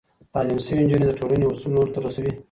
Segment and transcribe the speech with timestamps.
[0.33, 2.31] تعليم شوې نجونې د ټولنې اصول نورو ته رسوي.